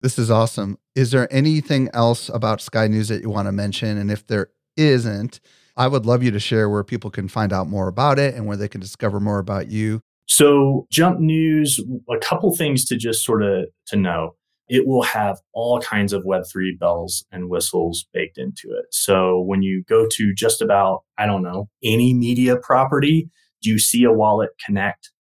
[0.03, 0.79] This is awesome.
[0.95, 3.99] Is there anything else about Sky News that you want to mention?
[3.99, 5.41] And if there isn't,
[5.77, 8.47] I would love you to share where people can find out more about it and
[8.47, 10.01] where they can discover more about you.
[10.31, 14.37] So Jump News, a couple things to just sort of to know.
[14.69, 18.85] It will have all kinds of Web3 bells and whistles baked into it.
[18.93, 23.29] So when you go to just about, I don't know, any media property,
[23.61, 25.11] do you see a wallet connect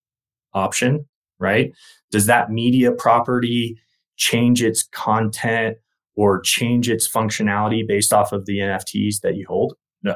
[0.54, 1.06] option,
[1.40, 1.72] right?
[2.12, 3.80] Does that media property
[4.16, 5.76] change its content
[6.14, 9.74] or change its functionality based off of the NFTs that you hold?
[10.04, 10.14] No.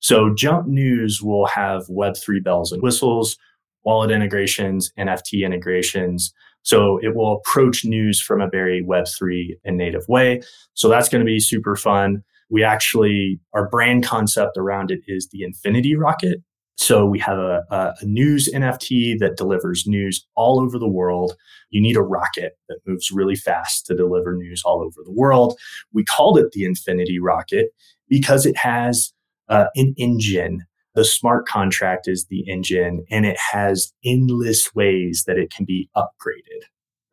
[0.00, 3.36] So Jump News will have Web3 bells and whistles
[3.84, 6.32] wallet integrations, NFT integrations.
[6.62, 10.42] So it will approach news from a very Web3 and native way.
[10.74, 12.22] So that's going to be super fun.
[12.50, 16.42] We actually, our brand concept around it is the Infinity Rocket.
[16.76, 21.36] So we have a, a, news NFT that delivers news all over the world.
[21.68, 25.58] You need a rocket that moves really fast to deliver news all over the world.
[25.92, 27.68] We called it the Infinity Rocket
[28.08, 29.12] because it has
[29.50, 30.64] uh, an engine
[31.00, 35.88] the smart contract is the engine and it has endless ways that it can be
[35.96, 36.60] upgraded.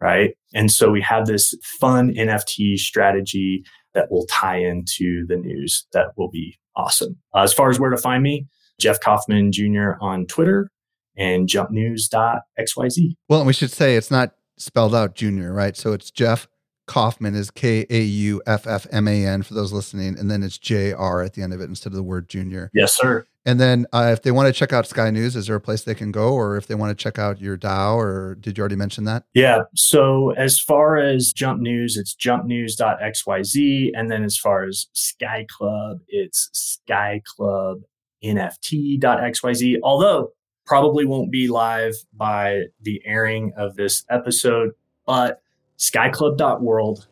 [0.01, 0.35] Right.
[0.53, 3.63] And so we have this fun NFT strategy
[3.93, 7.15] that will tie into the news that will be awesome.
[7.33, 8.45] Uh, as far as where to find me,
[8.77, 9.91] Jeff Kauffman Jr.
[10.01, 10.69] on Twitter
[11.15, 13.15] and jumpnews.xyz.
[13.29, 15.77] Well, we should say it's not spelled out junior, right?
[15.77, 16.49] So it's Jeff
[16.87, 20.41] Kauffman is K A U F F M A N for those listening, and then
[20.41, 22.71] it's J R at the end of it instead of the word junior.
[22.73, 23.25] Yes, sir.
[23.45, 25.83] And then uh, if they want to check out Sky News, is there a place
[25.83, 28.61] they can go, or if they want to check out your DAO, or did you
[28.61, 29.23] already mention that?
[29.33, 29.61] Yeah.
[29.73, 35.99] So as far as Jump News, it's jumpnews.xyz, and then as far as Sky Club,
[36.09, 39.77] it's skyclubnft.xyz.
[39.81, 40.33] Although
[40.65, 44.71] probably won't be live by the airing of this episode,
[45.05, 45.41] but
[45.77, 47.07] skyclub.world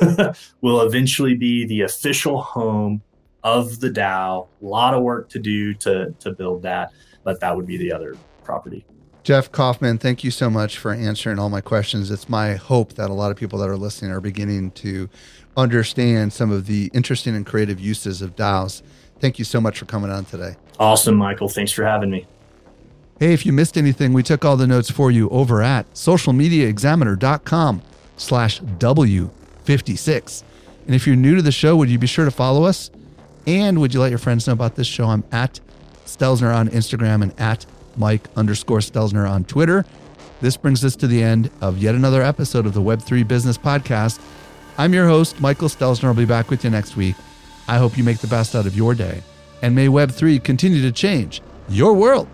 [0.60, 3.02] will eventually be the official home
[3.42, 4.48] of the DAO.
[4.62, 6.90] A lot of work to do to, to build that,
[7.22, 8.84] but that would be the other property.
[9.22, 12.10] Jeff Kauffman, thank you so much for answering all my questions.
[12.10, 15.08] It's my hope that a lot of people that are listening are beginning to
[15.56, 18.82] understand some of the interesting and creative uses of DAOs.
[19.20, 20.56] Thank you so much for coming on today.
[20.78, 21.48] Awesome, Michael.
[21.48, 22.26] Thanks for having me.
[23.18, 27.82] Hey, if you missed anything, we took all the notes for you over at socialmediaexaminer.com
[28.16, 30.42] slash W56.
[30.86, 32.90] And if you're new to the show, would you be sure to follow us?
[33.46, 35.06] And would you let your friends know about this show?
[35.06, 35.60] I'm at
[36.06, 39.84] Stelzner on Instagram and at Mike underscore Stelzner on Twitter.
[40.40, 44.20] This brings us to the end of yet another episode of the Web3 Business Podcast.
[44.76, 46.04] I'm your host, Michael Stelzner.
[46.04, 47.16] I'll be back with you next week.
[47.68, 49.22] I hope you make the best out of your day.
[49.62, 52.28] And may Web3 continue to change your world.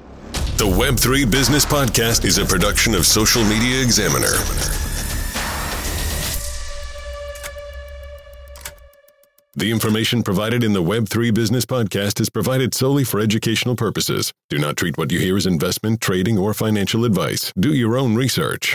[0.56, 4.89] The Web3 Business Podcast is a production of Social Media Examiner.
[9.60, 14.32] The information provided in the Web3 Business Podcast is provided solely for educational purposes.
[14.48, 17.52] Do not treat what you hear as investment, trading, or financial advice.
[17.60, 18.74] Do your own research.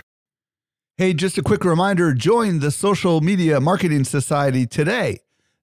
[0.96, 5.22] Hey, just a quick reminder join the Social Media Marketing Society today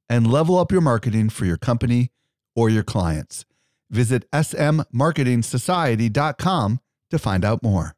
[0.08, 2.10] and level up your marketing for your company
[2.56, 3.44] or your clients.
[3.90, 7.94] Visit smmarketingsociety.com to find out more.